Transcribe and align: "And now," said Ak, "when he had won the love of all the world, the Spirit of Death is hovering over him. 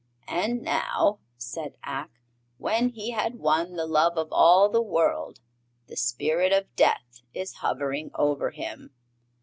"And 0.27 0.63
now," 0.63 1.19
said 1.37 1.75
Ak, 1.83 2.09
"when 2.57 2.89
he 2.89 3.11
had 3.11 3.35
won 3.35 3.73
the 3.75 3.85
love 3.85 4.17
of 4.17 4.29
all 4.33 4.67
the 4.67 4.81
world, 4.81 5.41
the 5.85 5.95
Spirit 5.95 6.51
of 6.51 6.75
Death 6.75 7.21
is 7.35 7.57
hovering 7.61 8.09
over 8.15 8.49
him. 8.49 8.95